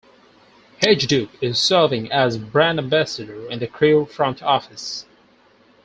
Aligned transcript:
Hejduk 0.81 1.29
is 1.43 1.59
serving 1.59 2.11
as 2.11 2.39
"Brand 2.39 2.79
Ambassador" 2.79 3.47
in 3.51 3.59
the 3.59 3.67
Crew 3.67 4.07
front 4.07 4.41
office. 4.41 5.05